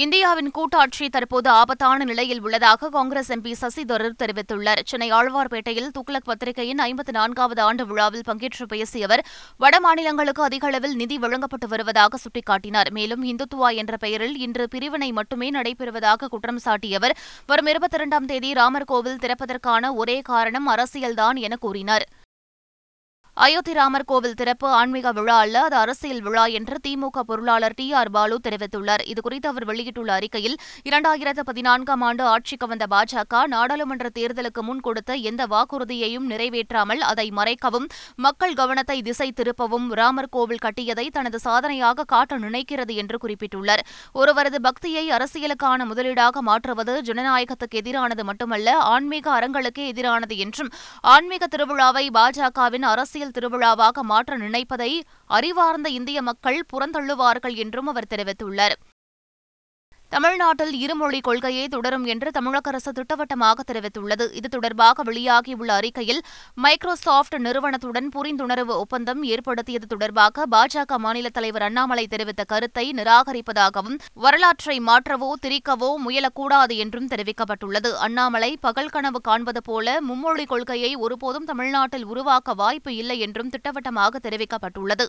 இந்தியாவின் 0.03 0.51
கூட்டாட்சி 0.51 1.09
தற்போது 1.09 1.49
ஆபத்தான 1.49 2.03
நிலையில் 2.03 2.41
உள்ளதாக 2.41 2.89
காங்கிரஸ் 2.89 3.31
எம்பி 3.31 3.51
சசி 3.51 3.83
தரூர் 3.83 4.17
தெரிவித்துள்ளார். 4.23 4.81
சென்னை 4.85 5.11
ஆழ்வார்பேட்டையில் 5.11 5.87
துக்ளக் 5.97 6.25
பத்திரிகையின் 6.25 6.77
ஐம்பத்தி 6.77 7.11
நான்காவது 7.11 7.61
ஆண்டு 7.61 7.85
விழாவில் 7.85 8.25
பங்கேற்று 8.27 8.65
பேசிய 8.67 9.05
அவர் 9.05 9.25
வட 9.57 9.79
மாநிலங்களுக்கு 9.79 10.43
அதிக 10.43 10.67
அளவில் 10.67 10.95
நிதி 10.95 11.17
வழங்கப்பட்டு 11.17 11.67
வருவதாக 11.67 12.17
சுட்டிக்காட்டினார். 12.17 12.91
மேலும் 12.91 13.23
இந்துத்துவா 13.23 13.75
என்ற 13.75 13.97
பெயரில் 13.97 14.37
இன்று 14.37 14.67
பிரிவினை 14.67 15.11
மட்டுமே 15.11 15.51
நடைபெறுவதாக 15.51 16.27
குற்றம் 16.27 16.57
சாட்டிய 16.57 16.95
அவர் 16.95 17.17
வரும் 17.45 17.65
இருபத்தி 17.65 17.97
இரண்டாம் 17.97 18.25
தேதி 18.25 18.53
ராமர் 18.53 18.89
கோவில் 18.93 19.21
திறப்பதற்கான 19.21 19.93
ஒரே 19.93 20.21
காரணம் 20.21 20.67
அரசியல்தான் 20.67 21.35
என 21.35 21.55
கூறினார். 21.55 22.07
அயோத்தி 23.43 23.73
ராமர் 23.73 24.05
கோவில் 24.09 24.35
திறப்பு 24.39 24.67
ஆன்மீக 24.77 25.11
விழா 25.15 25.37
அல்ல 25.45 25.61
அது 25.61 25.75
அரசியல் 25.75 26.21
விழா 26.25 26.43
என்று 26.57 26.75
திமுக 26.85 27.23
பொருளாளர் 27.29 27.73
டி 27.79 27.87
ஆர் 27.99 28.11
பாலு 28.11 28.35
தெரிவித்துள்ளார். 28.45 29.01
இதுகுறித்து 29.11 29.47
அவர் 29.51 29.65
வெளியிட்டுள்ள 29.69 30.11
அறிக்கையில் 30.13 30.55
இரண்டாயிரத்து 30.89 31.43
பதினான்காம் 31.49 32.03
ஆண்டு 32.09 32.23
ஆட்சிக்கு 32.33 32.67
வந்த 32.67 32.85
பாஜக 32.93 33.41
நாடாளுமன்ற 33.53 34.09
தேர்தலுக்கு 34.19 34.61
முன் 34.67 34.79
கொடுத்த 34.79 35.17
எந்த 35.31 35.47
வாக்குறுதியையும் 35.53 36.29
நிறைவேற்றாமல் 36.31 37.01
அதை 37.09 37.27
மறைக்கவும் 37.39 37.87
மக்கள் 38.25 38.55
கவனத்தை 38.61 38.97
திசை 39.01 39.29
திருப்பவும் 39.31 39.89
ராமர் 40.01 40.31
கோவில் 40.37 40.63
கட்டியதை 40.67 41.05
தனது 41.09 41.39
சாதனையாக 41.39 42.07
காட்ட 42.13 42.39
நினைக்கிறது 42.45 42.95
என்று 43.03 43.19
குறிப்பிட்டுள்ளார். 43.25 43.83
ஒருவரது 44.13 44.61
பக்தியை 44.61 45.05
அரசியலுக்கான 45.09 45.89
முதலீடாக 45.91 46.45
மாற்றுவது 46.51 46.95
ஜனநாயகத்துக்கு 47.01 47.81
எதிரானது 47.83 48.23
மட்டுமல்ல 48.23 48.77
ஆன்மீக 48.93 49.27
அறங்களுக்கே 49.39 49.91
எதிரானது 49.93 50.37
என்றும் 50.37 50.73
ஆன்மீக 51.15 51.43
திருவிழாவை 51.57 52.07
பாஜகவின் 52.19 52.89
அரசியல் 52.95 53.23
அரசியல் 53.25 53.37
திருவிழாவாக 53.37 54.01
மாற்ற 54.01 54.37
நினைப்பதை 54.37 54.89
அறிவார்ந்த 55.27 55.87
இந்திய 55.89 56.21
மக்கள் 56.21 56.65
புறந்தள்ளுவார்கள் 56.73 57.55
என்றும் 57.55 57.87
அவர் 57.87 58.09
தெரிவித்துள்ளார். 58.09 58.75
தமிழ்நாட்டில் 60.11 60.73
இருமொழி 60.73 61.19
கொள்கையே 61.19 61.63
தொடரும் 61.67 62.05
என்று 62.05 62.29
தமிழக 62.31 62.69
அரசு 62.69 62.91
திட்டவட்டமாக 62.91 63.63
தெரிவித்துள்ளது. 63.63 64.25
இது 64.33 64.47
தொடர்பாக 64.49 65.03
வெளியாகியுள்ள 65.03 65.71
அறிக்கையில் 65.79 66.21
மைக்ரோசாப்ட் 66.55 67.35
நிறுவனத்துடன் 67.37 68.07
புரிந்துணர்வு 68.15 68.73
ஒப்பந்தம் 68.83 69.23
ஏற்படுத்தியது 69.23 69.87
தொடர்பாக 69.87 70.45
பாஜக 70.53 70.97
மாநில 70.97 71.29
தலைவர் 71.29 71.61
அண்ணாமலை 71.61 72.07
தெரிவித்த 72.07 72.43
கருத்தை 72.43 72.85
நிராகரிப்பதாகவும் 72.93 73.99
வரலாற்றை 74.13 74.77
மாற்றவோ 74.79 75.31
திரிக்கவோ 75.45 75.91
முயலக்கூடாது 76.05 76.77
என்றும் 76.85 77.07
தெரிவிக்கப்பட்டுள்ளது. 77.07 77.91
அண்ணாமலை 78.07 78.57
பகல் 78.61 78.93
கனவு 78.95 79.21
காண்பது 79.21 79.63
போல 79.63 79.97
மும்மொழி 80.01 80.45
கொள்கையை 80.45 80.95
ஒருபோதும் 80.95 81.45
தமிழ்நாட்டில் 81.45 82.05
உருவாக்க 82.05 82.53
வாய்ப்பு 82.53 82.95
இல்லை 82.95 83.19
என்றும் 83.19 83.49
திட்டவட்டமாக 83.49 84.19
தெரிவிக்கப்பட்டுள்ளது. 84.29 85.07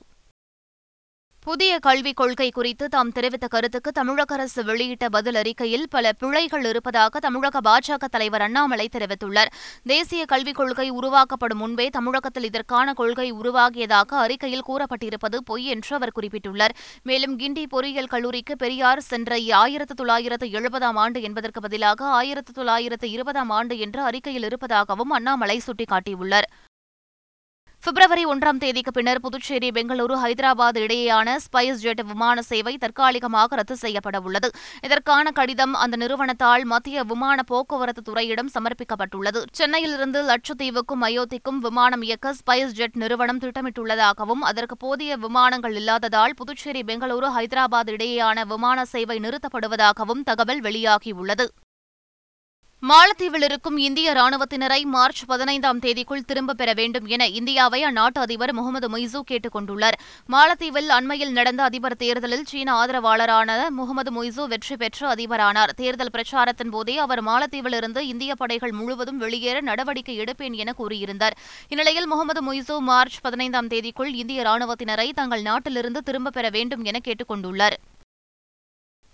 புதிய 1.49 1.73
கல்விக் 1.79 2.17
கொள்கை 2.17 2.47
குறித்து 2.51 2.89
தாம் 2.89 3.11
தெரிவித்த 3.17 3.47
கருத்துக்கு 3.49 3.91
தமிழக 3.93 4.35
அரசு 4.35 4.65
வெளியிட்ட 4.65 5.09
பதில் 5.09 5.35
அறிக்கையில் 5.35 5.85
பல 5.91 6.13
பிழைகள் 6.13 6.65
இருப்பதாக 6.65 7.21
தமிழக 7.27 7.61
பாஜக 7.69 8.09
தலைவர் 8.11 8.45
அண்ணாமலை 8.47 8.87
தெரிவித்துள்ளார். 8.93 9.53
தேசிய 9.85 10.25
கல்விக் 10.25 10.59
கொள்கை 10.61 10.89
உருவாக்கப்படும் 10.89 11.59
முன்பே 11.59 11.87
தமிழகத்தில் 11.89 12.49
இதற்கான 12.51 12.93
கொள்கை 12.93 13.29
உருவாகியதாக 13.31 14.19
அறிக்கையில் 14.25 14.67
கூறப்பட்டிருப்பது 14.69 15.39
பொய் 15.45 15.65
என்று 15.65 15.95
அவர் 15.97 16.17
குறிப்பிட்டுள்ளார். 16.19 16.77
மேலும் 17.03 17.39
கிண்டி 17.39 17.67
பொறியியல் 17.69 18.13
கல்லூரிக்கு 18.17 18.57
பெரியார் 18.57 19.07
சென்ற 19.13 19.39
ஆயிரத்து 19.63 19.95
தொள்ளாயிரத்து 19.95 20.49
எழுபதாம் 20.49 21.01
ஆண்டு 21.07 21.21
என்பதற்கு 21.23 21.61
பதிலாக 21.61 22.09
ஆயிரத்து 22.21 22.53
தொள்ளாயிரத்து 22.53 23.09
இருபதாம் 23.11 23.51
ஆண்டு 23.51 23.77
என்று 23.79 24.03
அறிக்கையில் 24.03 24.43
இருப்பதாகவும் 24.43 25.11
அண்ணாமலை 25.11 25.61
சுட்டிக்காட்டியுள்ளார். 25.67 26.51
பிப்ரவரி 27.87 28.23
ஒன்றாம் 28.31 28.61
தேதிக்கு 28.63 28.93
பின்னர் 28.95 29.21
புதுச்சேரி 29.25 29.69
பெங்களூரு 29.75 30.15
ஹைதராபாத் 30.23 30.79
இடையேயான 30.85 31.35
ஸ்பைஸ் 31.45 31.83
ஜெட் 31.83 32.01
விமான 32.09 32.43
சேவை 32.49 32.73
தற்காலிகமாக 32.85 33.57
ரத்து 33.59 33.77
செய்யப்பட 33.83 34.17
உள்ளது. 34.27 34.49
இதற்கான 34.87 35.31
கடிதம் 35.37 35.75
அந்த 35.83 35.97
நிறுவனத்தால் 36.03 36.65
மத்திய 36.73 37.05
விமான 37.11 37.43
போக்குவரத்து 37.51 38.03
துறையிடம் 38.09 38.51
சமர்ப்பிக்கப்பட்டுள்ளது. 38.55 39.43
சென்னையிலிருந்து 39.59 40.23
லட்சத்தீவுக்கும் 40.31 41.05
அயோத்திக்கும் 41.09 41.61
விமானம் 41.67 42.03
இயக்க 42.09 42.33
ஸ்பைஸ் 42.41 42.75
ஜெட் 42.81 42.99
நிறுவனம் 43.03 43.41
திட்டமிட்டுள்ளதாகவும் 43.45 44.43
அதற்கு 44.51 44.79
போதிய 44.87 45.19
விமானங்கள் 45.27 45.77
இல்லாததால் 45.83 46.35
புதுச்சேரி 46.41 46.83
பெங்களூரு 46.91 47.31
ஹைதராபாத் 47.39 47.93
இடையேயான 47.97 48.47
விமான 48.55 48.85
சேவை 48.95 49.19
நிறுத்தப்படுவதாகவும் 49.19 50.25
தகவல் 50.31 50.65
வெளியாகியுள்ளது. 50.69 51.47
மாலத்தீவில் 52.83 53.43
இருக்கும் 53.43 53.77
இந்திய 53.77 54.13
ராணுவத்தினரை 54.13 54.83
மார்ச் 54.83 55.25
பதினைந்தாம் 55.25 55.79
தேதிக்குள் 55.79 56.25
திரும்பப் 56.27 56.57
பெற 56.57 56.73
வேண்டும் 56.73 57.07
என 57.07 57.27
இந்தியாவை 57.27 57.85
அந்நாட்டு 57.85 58.21
அதிபர் 58.21 58.53
முகமது 58.53 58.89
மொய்சு 58.89 59.21
கேட்டுக் 59.21 59.57
கொண்டுள்ளார். 59.57 59.93
மாலத்தீவில் 60.29 60.89
அண்மையில் 60.89 61.33
நடந்த 61.33 61.63
அதிபர் 61.63 61.97
தேர்தலில் 61.97 62.45
சீன 62.45 62.85
ஆதரவாளரான 62.85 63.71
முகமது 63.71 64.11
மொய்சு 64.13 64.49
வெற்றி 64.49 64.77
பெற்று 64.77 65.09
அதிபரானார். 65.09 65.69
தேர்தல் 65.77 66.11
பிரச்சாரத்தின் 66.11 66.71
போதே 66.71 66.99
அவர் 66.99 67.25
மாலத்தீவிலிருந்து 67.25 67.99
இந்திய 67.99 68.35
படைகள் 68.35 68.73
முழுவதும் 68.73 69.19
வெளியேற 69.19 69.61
நடவடிக்கை 69.61 70.21
எடுப்பேன் 70.21 70.53
என 70.53 70.75
கூறியிருந்தார். 70.79 71.37
இந்நிலையில் 71.69 72.07
முகமது 72.07 72.53
மொய்சு 72.53 72.79
மார்ச் 72.79 73.21
பதினைந்தாம் 73.21 73.67
தேதிக்குள் 73.67 74.15
இந்திய 74.15 74.43
ராணுவத்தினரை 74.43 75.13
தங்கள் 75.13 75.43
நாட்டிலிருந்து 75.43 76.03
திரும்பப் 76.03 76.33
பெற 76.33 76.51
வேண்டும் 76.51 76.85
என 76.85 76.99
கேட்டுக் 76.99 77.31
கொண்டுள்ளார். 77.31 77.77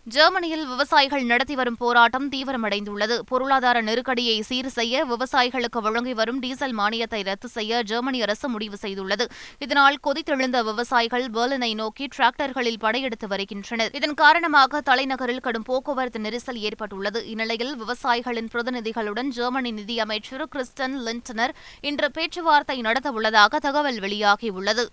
ஜெர்மனியில் 0.07 0.65
விவசாயிகள் 0.67 1.25
நடத்தி 1.25 1.55
வரும் 1.55 1.77
போராட்டம் 1.83 2.25
தீவிரமடைந்துள்ளது. 2.31 3.17
பொருளாதார 3.29 3.83
நெருக்கடியை 3.83 4.43
சீர் 4.49 4.69
செய்ய 4.77 5.05
விவசாயிகளுக்கு 5.05 5.81
வழங்கி 5.81 6.15
வரும் 6.21 6.41
டீசல் 6.41 6.75
மானியத்தை 6.79 7.21
ரத்து 7.29 7.49
செய்ய 7.49 7.83
ஜெர்மனி 7.83 8.21
அரசு 8.23 8.49
முடிவு 8.49 8.77
செய்துள்ளது. 8.83 9.25
இதனால் 9.59 9.99
கொதித்தெழுந்த 10.07 10.63
விவசாயிகள் 10.63 11.27
பெர்லினை 11.37 11.75
நோக்கி 11.75 12.07
டிராக்டர்களில் 12.17 12.81
படையெடுத்து 12.85 13.29
வருகின்றனர். 13.29 13.93
இதன் 14.01 14.15
காரணமாக 14.15 14.81
தலைநகரில் 14.81 15.45
கடும் 15.47 15.69
போக்குவரத்து 15.71 16.21
நெரிசல் 16.21 16.61
ஏற்பட்டுள்ளது. 16.71 17.23
இந்நிலையில் 17.35 17.77
விவசாயிகளின் 17.77 18.51
பிரதிநிதிகளுடன் 18.55 19.31
ஜெர்மனி 19.39 19.73
நிதியமைச்சர் 19.73 20.47
கிறிஸ்டன் 20.49 20.97
லிண்டனர் 21.07 21.55
இன்று 21.81 22.11
பேச்சுவார்த்தை 22.19 22.81
நடத்தவுள்ளதாக 22.81 23.63
தகவல் 23.69 24.01
வெளியாகியுள்ளது. 24.07 24.87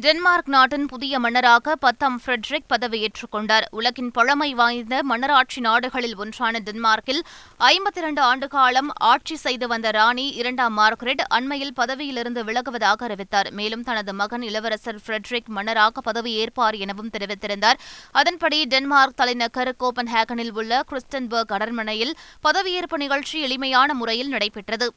டென்மார்க் 0.00 0.48
நாட்டின் 0.48 0.86
புதிய 0.86 1.18
மன்னராக 1.18 1.76
பத்தாம் 1.76 2.20
ஃபிரெட்ரிக் 2.22 2.68
பதவியேற்றுக் 2.68 3.30
கொண்டார். 3.30 3.68
உலகின் 3.70 4.10
பழமை 4.10 4.54
வாய்ந்த 4.54 5.02
மன்னராட்சி 5.10 5.60
நாடுகளில் 5.60 6.16
ஒன்றான 6.16 6.58
டென்மார்க்கில் 6.58 7.20
ஐம்பத்தி 7.58 7.96
இரண்டு 7.96 8.22
ஆண்டு 8.22 8.48
காலம் 8.48 8.88
ஆட்சி 8.94 9.36
செய்து 9.36 9.68
வந்த 9.68 9.90
ராணி 9.90 10.28
இரண்டாம் 10.28 10.78
மார்க்ரெட் 10.78 11.22
அண்மையில் 11.28 11.74
பதவியிலிருந்து 11.76 12.44
விலகுவதாக 12.44 13.04
அறிவித்தார். 13.04 13.50
மேலும் 13.50 13.82
தனது 13.82 14.14
மகன் 14.14 14.42
இளவரசர் 14.42 15.00
ஃபிரெட்ரிக் 15.06 15.46
மன்னராக 15.46 16.12
பதவியேற்பார் 16.12 16.78
எனவும் 16.78 17.10
தெரிவித்திருந்தார். 17.18 17.78
அதன்படி 18.12 18.66
டென்மார்க் 18.66 19.16
தலைநகர் 19.16 19.74
கோபன்ஹேகனில் 19.80 20.52
உள்ள 20.52 20.82
கிறிஸ்டன்பர்க் 20.90 21.52
அரண்மனையில் 21.52 22.16
பதவியேற்பு 22.48 22.94
நிகழ்ச்சி 22.96 23.40
எளிமையான 23.40 23.94
முறையில் 23.94 24.28
நடைபெற்றது. 24.28 24.92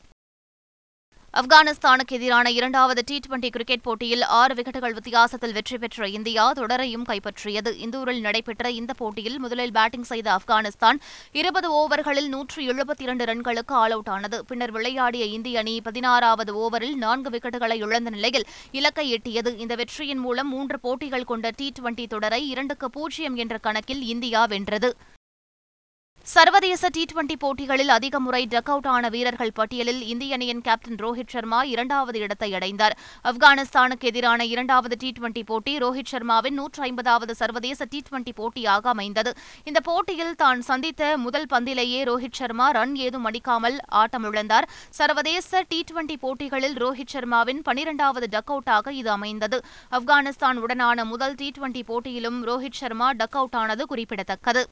ஆப்கானிஸ்தானுக்கு 1.40 2.14
எதிரான 2.18 2.52
இரண்டாவது 2.52 3.02
டி 3.06 3.20
டுவெண்டி 3.24 3.50
கிரிக்கெட் 3.50 3.82
போட்டியில் 3.82 4.22
ஆறு 4.22 4.54
விக்கெட்டுகள் 4.54 4.94
வித்தியாசத்தில் 4.94 5.54
வெற்றி 5.54 5.78
பெற்ற 5.78 6.08
இந்தியா 6.08 6.54
தொடரையும் 6.54 7.04
கைப்பற்றியது. 7.10 7.72
இந்தூரில் 7.86 8.20
நடைபெற்ற 8.20 8.70
இந்த 8.72 8.94
போட்டியில் 8.94 9.40
முதலில் 9.40 9.72
பேட்டிங் 9.72 10.08
செய்த 10.12 10.28
ஆப்கானிஸ்தான் 10.36 11.00
இருபது 11.32 11.70
ஓவர்களில் 11.80 12.28
நூற்று 12.28 12.62
எழுபத்தி 12.74 13.04
இரண்டு 13.08 13.26
ரன்களுக்கு 13.26 13.76
ஆல் 13.82 13.92
அவுட் 13.92 14.12
ஆனது. 14.16 14.46
பின்னர் 14.46 14.72
விளையாடிய 14.72 15.26
இந்திய 15.26 15.60
அணி 15.60 15.82
பதினாறாவது 15.82 16.54
ஓவரில் 16.64 16.96
நான்கு 16.96 17.30
விக்கெட்டுகளை 17.30 17.78
இழந்த 17.88 18.10
நிலையில் 18.10 18.48
இலக்கை 18.72 19.08
எட்டியது. 19.16 19.54
இந்த 19.58 19.76
வெற்றியின் 19.76 20.24
மூலம் 20.28 20.50
மூன்று 20.50 20.80
போட்டிகள் 20.80 21.30
கொண்ட 21.34 21.52
டி 21.56 21.72
டுவெண்டி 21.80 22.08
தொடரை 22.08 22.50
இரண்டுக்கு 22.50 22.90
பூஜ்ஜியம் 22.90 23.36
என்ற 23.36 23.58
கணக்கில் 23.58 24.02
இந்தியா 24.02 24.46
வென்றது. 24.46 24.92
சர்வதேச 26.34 26.90
டி 26.90 27.06
டுவெண்டி 27.10 27.36
போட்டிகளில் 27.40 27.92
அதிக 27.96 28.20
முறை 28.20 28.40
டக் 28.46 28.70
அவுட் 28.70 28.88
ஆன 28.94 29.10
வீரர்கள் 29.10 29.52
பட்டியலில் 29.54 30.00
இந்திய 30.12 30.38
அணியின் 30.38 30.62
கேப்டன் 30.62 31.00
ரோஹித் 31.04 31.34
சர்மா 31.34 31.60
இரண்டாவது 31.64 32.20
இடத்தை 32.20 32.50
அடைந்தார். 32.54 32.96
ஆப்கானிஸ்தானுக்கு 33.30 34.08
எதிரான 34.12 34.46
இரண்டாவது 34.46 34.96
டி 35.02 35.14
டுவெண்டி 35.18 35.44
போட்டி 35.46 35.74
ரோஹித் 35.78 36.10
சர்மாவின் 36.12 36.58
நூற்று 36.60 36.84
ஐம்பதாவது 36.84 37.36
சர்வதேச 37.36 37.86
டி 37.86 38.02
டுவெண்டி 38.08 38.34
போட்டியாக 38.36 38.90
அமைந்தது. 38.90 39.34
இந்த 39.64 39.80
போட்டியில் 39.80 40.34
தான் 40.36 40.62
சந்தித்த 40.62 41.18
முதல் 41.18 41.46
பந்திலேயே 41.54 42.02
ரோஹித் 42.10 42.40
சர்மா 42.40 42.70
ரன் 42.70 42.96
ஏதும் 42.96 43.28
அடிக்காமல் 43.32 43.78
ஆட்டமிழந்தார். 44.04 44.68
சர்வதேச 44.90 45.62
டி 45.68 45.84
டுவெண்டி 45.92 46.18
போட்டிகளில் 46.26 46.76
ரோஹித் 46.86 47.14
சர்மாவின் 47.14 47.62
பனிரெண்டாவது 47.62 48.30
டக் 48.30 48.52
அவுட்டாக 48.56 48.96
இது 49.02 49.10
அமைந்தது. 49.10 49.60
ஆப்கானிஸ்தான் 49.92 50.64
உடனான 50.66 51.06
முதல் 51.06 51.36
டி 51.36 51.52
டுவெண்டி 51.60 51.84
போட்டியிலும் 51.92 52.42
ரோஹித் 52.52 52.82
சர்மா 52.82 53.10
டக் 53.12 53.40
அவுட் 53.42 53.60
ஆனது 53.62 53.86
குறிப்பிடத்தக்கது. 53.86 54.64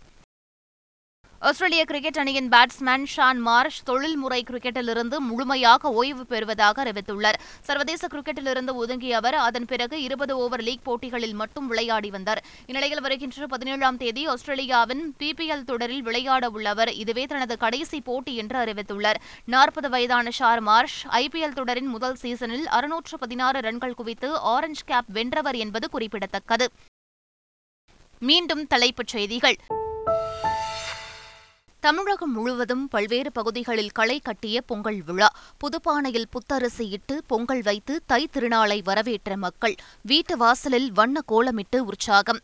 ஆஸ்திரேலிய 1.48 1.86
கிரிக்கெட் 1.86 2.18
அணியின் 2.18 2.50
பேட்ஸ்மேன் 2.50 3.04
ஷான் 3.16 3.40
மார்ஷ் 3.46 3.80
தொழில்முறை 3.84 4.44
கிரிக்கெட்டிலிருந்து 4.50 5.18
முழுமையாக 5.18 5.90
ஓய்வு 5.90 6.26
பெறுவதாக 6.26 6.84
அறிவித்துள்ளார். 6.84 7.38
சர்வதேச 7.62 8.08
கிரிக்கெட்டிலிருந்து 8.08 8.74
ஒதுங்கிய 8.74 9.16
அவர் 9.16 9.34
அதன் 9.34 9.66
பிறகு 9.66 10.02
இருபது 10.02 10.38
ஓவர் 10.38 10.62
லீக் 10.62 10.84
போட்டிகளில் 10.84 11.34
மட்டும் 11.34 11.68
விளையாடி 11.68 12.10
வந்தார். 12.10 12.44
இந்நிலையில் 12.66 13.02
வருகின்ற 13.02 13.48
பதினேழாம் 13.48 13.98
தேதி 13.98 14.28
ஆஸ்திரேலியாவின் 14.28 15.16
பிபிஎல் 15.20 15.64
தொடரில் 15.64 16.02
விளையாட 16.02 16.50
உள்ளவர். 16.50 16.94
இதுவே 16.94 17.26
தனது 17.26 17.58
கடைசி 17.58 18.02
போட்டி 18.02 18.36
என்று 18.36 18.60
அறிவித்துள்ளார். 18.60 19.22
நாற்பது 19.46 19.90
வயதான 19.90 20.30
ஷார் 20.40 20.62
மார்ஷ் 20.62 21.00
ஐபிஎல் 21.12 21.54
தொடரின் 21.54 21.88
முதல் 21.88 22.16
சீசனில் 22.16 22.68
அறுநூற்று 22.68 23.20
பதினாறு 23.20 23.60
ரன்கள் 23.60 23.94
குவித்து 23.94 24.38
ஆரஞ்ச் 24.38 24.84
கேப் 24.86 25.12
வென்றவர் 25.14 25.56
என்பது 25.56 25.90
குறிப்பிடத்தக்கது. 25.90 26.70
மீண்டும் 28.20 28.68
தலைப்புச் 28.68 29.08
செய்திகள். 29.08 29.56
தமிழகம் 31.84 32.32
முழுவதும் 32.32 32.88
பல்வேறு 32.88 33.32
பகுதிகளில் 33.32 33.90
களை 33.90 34.20
கட்டிய 34.20 34.62
பொங்கல் 34.62 35.04
விழா. 35.06 35.30
புதுப்பானையில் 35.58 36.24
புத்தரிசி 36.30 36.90
இட்டு 36.90 37.24
பொங்கல் 37.28 37.62
வைத்து 37.62 38.04
தை 38.06 38.30
திருநாளை 38.34 38.80
வரவேற்ற 38.84 39.38
மக்கள். 39.38 39.76
வீட்டு 40.02 40.38
வாசலில் 40.38 40.92
வண்ண 40.92 41.20
கோலமிட்டு 41.32 41.78
உற்சாகம். 41.78 42.40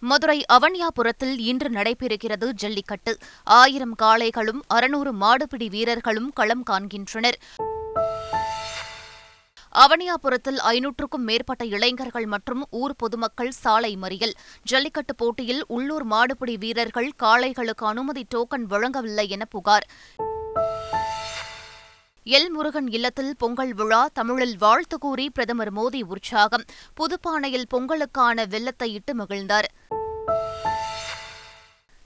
மதுரை 0.00 0.44
அவன்யாபுரத்தில் 0.52 1.38
இன்று 1.38 1.68
நடைபெறுகிறது 1.68 2.50
ஜல்லிக்கட்டு. 2.50 3.18
ஆயிரம் 3.44 3.94
காளைகளும் 4.02 4.62
அறுநூறு 4.66 5.14
மாடுபிடி 5.14 5.68
வீரர்களும் 5.68 6.30
களம் 6.30 6.62
காண்கின்றனர். 6.62 7.38
அவனியாபுரத்தில் 9.78 10.58
ஐநூற்றுக்கும் 10.58 11.24
மேற்பட்ட 11.24 11.64
இளைஞர்கள் 11.64 12.26
மற்றும் 12.26 12.66
ஊர் 12.70 12.96
பொதுமக்கள் 12.96 13.50
சாலை 13.50 13.96
மறியல். 14.02 14.32
ஜல்லிக்கட்டு 14.62 15.14
போட்டியில் 15.14 15.64
உள்ளூர் 15.68 16.06
மாடுபிடி 16.06 16.58
வீரர்கள் 16.58 17.10
காளைகளுக்கு 17.22 17.86
அனுமதி 17.86 18.26
டோக்கன் 18.34 18.66
வழங்கவில்லை 18.68 19.28
என 19.28 19.44
புகார். 19.44 19.86
எல் 22.24 22.48
முருகன் 22.48 22.88
இல்லத்தில் 22.88 23.34
பொங்கல் 23.38 23.74
விழா 23.74 24.08
தமிழில் 24.12 24.56
வாழ்த்து 24.58 24.98
கூறி 24.98 25.30
பிரதமர் 25.30 25.72
மோடி 25.72 26.02
உற்சாகம். 26.02 26.64
புதுப்பானையில் 27.00 27.68
பொங்கலுக்கான 27.74 28.48
வெள்ளத்தை 28.48 28.92
இட்டு 28.94 29.14
மகிழ்ந்தார். 29.14 29.68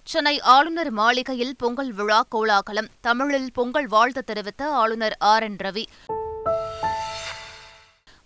சென்னை 0.05 0.41
ஆளுநர் 0.41 0.91
மாளிகையில் 0.91 1.57
பொங்கல் 1.59 1.93
விழா 1.93 2.25
கோலாகலம். 2.29 2.89
தமிழில் 3.01 3.53
பொங்கல் 3.53 3.87
வாழ்த்து 3.87 4.25
தெரிவித்த 4.25 4.69
ஆளுநர் 4.69 5.17
ஆர் 5.19 5.43
என் 5.43 5.57
ரவி. 5.65 5.85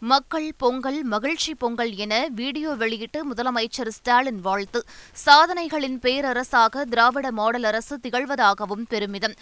மக்கள் 0.04 0.54
பொங்கல் 0.56 1.04
மகிழ்ச்சி 1.04 1.54
பொங்கல் 1.54 1.94
என 1.94 2.26
வீடியோ 2.30 2.70
வெளியிட்டு 2.70 3.30
முதலமைச்சர் 3.30 3.88
ஸ்டாலின் 3.88 4.40
வாழ்த்து. 4.40 4.84
சாதனைகளின் 5.26 5.98
பேரரசாக 5.98 6.84
திராவிட 6.84 7.32
மாடல் 7.32 7.64
அரசு 7.64 7.98
திகழ்வதாகவும் 8.02 8.86
பெருமிதம். 8.88 9.34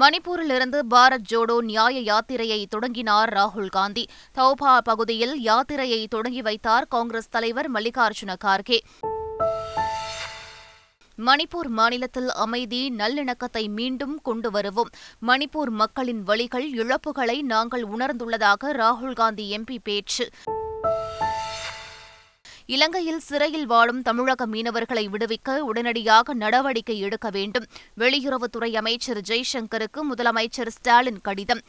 மணிப்பூரிலிருந்து 0.00 0.82
பாரத் 0.90 1.24
ஜோடோ 1.32 1.60
நியாய 1.60 2.00
யாத்திரையை 2.00 2.66
தொடங்கினார் 2.66 3.32
ராகுல் 3.32 3.68
காந்தி. 3.70 4.08
தௌபா 4.34 4.78
பகுதியில் 4.78 5.44
யாத்திரையை 5.44 6.06
தொடங்கி 6.06 6.42
வைத்தார் 6.42 6.86
காங்கிரஸ் 6.88 7.28
தலைவர் 7.28 7.72
மல்லிகார்ஜுன 7.72 8.36
கார்கே. 8.44 8.78
மணிப்பூர் 11.16 11.68
மாநிலத்தில் 11.68 12.30
அமைதி 12.30 12.92
நல்லிணக்கத்தை 12.96 13.68
மீண்டும் 13.68 14.20
கொண்டு 14.22 14.50
வருவோம் 14.50 14.90
மணிப்பூர் 15.26 15.70
மக்களின் 15.70 16.22
வழிகள் 16.22 16.70
இழப்புகளை 16.70 17.42
நாங்கள் 17.42 17.82
உணர்ந்துள்ளதாக 17.82 18.72
ராகுல்காந்தி 18.72 19.58
எம்பி 19.58 19.78
பேச்சு. 19.82 20.28
இலங்கையில் 22.66 23.20
சிறையில் 23.20 23.66
வாழும் 23.66 24.02
தமிழக 24.02 24.46
மீனவர்களை 24.46 25.06
விடுவிக்க 25.08 25.58
உடனடியாக 25.58 26.34
நடவடிக்கை 26.34 26.98
எடுக்க 26.98 27.30
வேண்டும். 27.30 27.66
வெளியுறவுத்துறை 27.98 28.76
அமைச்சர் 28.76 29.20
ஜெய்சங்கருக்கு 29.28 30.00
முதலமைச்சர் 30.14 30.68
ஸ்டாலின் 30.68 31.20
கடிதம். 31.20 31.60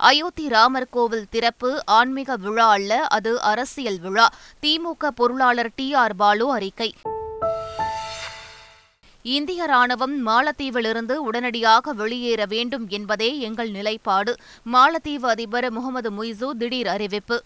அயோத்தி 0.00 0.48
ராமர் 0.48 0.88
கோவில் 0.88 1.26
திறப்பு 1.30 1.86
ஆன்மீக 1.86 2.36
விழா 2.36 2.68
அல்ல 2.70 3.06
அது 3.06 3.40
அரசியல் 3.40 3.98
விழா. 3.98 4.28
திமுக 4.62 5.08
பொருளாளர் 5.14 5.72
டி 5.74 5.94
ஆர் 5.94 6.16
பாலு 6.16 6.52
அறிக்கை. 6.52 6.94
இந்திய 9.22 9.66
ராணுவம் 9.66 10.16
மாலத்தீவிலிருந்து 10.26 11.12
உடனடியாக 11.12 11.92
வெளியேற 11.92 12.46
வேண்டும் 12.46 12.86
என்பதே 12.88 13.38
எங்கள் 13.38 13.70
நிலைப்பாடு 13.70 14.34
மாலத்தீவு 14.72 15.26
அதிபர் 15.26 15.70
முகமது 15.70 16.10
முய்சு 16.10 16.50
திடீர் 16.58 16.86
அறிவிப்பு. 16.86 17.42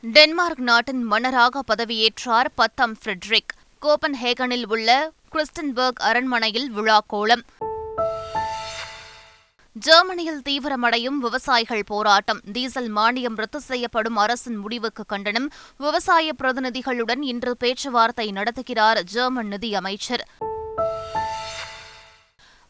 டென்மார்க் 0.00 0.60
நாட்டின் 0.60 1.02
மன்னராக 1.02 1.62
பதவியேற்றார் 1.74 2.46
பத்தம் 2.54 2.96
ஃபிரெட்ரிக். 3.04 3.52
கோபன்ஹேகனில் 3.82 4.64
உள்ள 4.68 5.12
கிறிஸ்டன்பர்க் 5.32 6.02
அரண்மனையில் 6.10 6.70
விழா 6.70 7.02
கோலம் 7.06 7.42
ஜெர்மனியில் 9.78 10.42
தீவிரமடையும் 10.48 11.18
விவசாயிகள் 11.18 11.82
போராட்டம். 11.86 12.40
டீசல் 12.52 12.94
மானியம் 12.94 13.34
ரத்து 13.34 13.60
செய்யப்படும் 13.60 14.16
அரசின் 14.16 14.56
முடிவுக்கு 14.56 15.04
கண்டனம். 15.06 15.50
விவசாய 15.78 16.32
பிரதிநிதிகளுடன் 16.42 17.22
இன்று 17.22 17.56
பேச்சுவார்த்தை 17.56 18.32
நடத்துகிறார் 18.32 19.02
ஜெர்மன் 19.02 19.46
நிதியமைச்சர். 19.46 20.28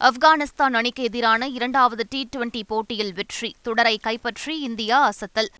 ஆப்கானிஸ்தான் 0.00 0.72
அணிக்கு 0.72 1.02
எதிரான 1.02 1.46
இரண்டாவது 1.46 2.06
டி 2.08 2.28
டுவெண்டி 2.36 2.62
போட்டியில் 2.66 3.14
வெற்றி. 3.14 3.54
தொடரை 3.62 3.98
கைப்பற்றி 3.98 4.60
இந்தியா 4.60 5.10
அசத்தல். 5.10 5.50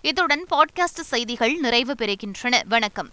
இத்துடன் 0.00 0.46
பாட்காஸ்ட் 0.50 1.08
செய்திகள் 1.12 1.54
நிறைவு 1.54 1.94
பெறுகின்றன. 1.98 2.60
வணக்கம். 2.68 3.10